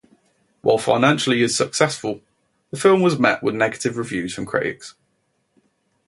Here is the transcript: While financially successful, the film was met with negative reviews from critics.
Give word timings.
While 0.63 0.79
financially 0.79 1.47
successful, 1.47 2.21
the 2.71 2.79
film 2.79 3.01
was 3.03 3.19
met 3.19 3.43
with 3.43 3.53
negative 3.53 3.97
reviews 3.97 4.33
from 4.33 4.47
critics. 4.47 4.95